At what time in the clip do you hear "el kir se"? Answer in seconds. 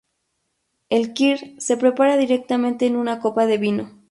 0.89-1.77